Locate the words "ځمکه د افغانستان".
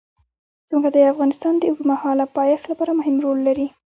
0.69-1.53